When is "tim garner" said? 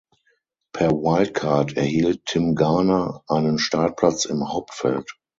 2.25-3.23